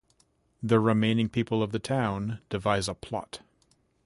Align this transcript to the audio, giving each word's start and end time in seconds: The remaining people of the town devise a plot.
The 0.63 0.79
remaining 0.79 1.29
people 1.29 1.61
of 1.61 1.71
the 1.71 1.77
town 1.77 2.41
devise 2.49 2.87
a 2.89 2.95
plot. 2.95 3.41